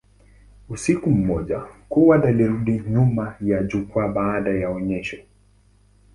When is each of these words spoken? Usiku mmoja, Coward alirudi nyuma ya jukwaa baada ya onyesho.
Usiku 0.69 1.09
mmoja, 1.09 1.63
Coward 1.89 2.25
alirudi 2.25 2.79
nyuma 2.89 3.35
ya 3.41 3.63
jukwaa 3.63 4.07
baada 4.07 4.51
ya 4.53 4.69
onyesho. 4.69 5.17